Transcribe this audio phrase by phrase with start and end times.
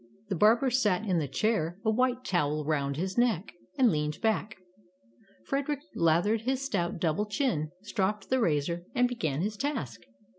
[0.29, 4.57] The barber sat in the chair, a white towel around his neck, and leaned back.
[5.45, 10.01] Fred erick lathered his stout double chin, stropped the razor and began his task.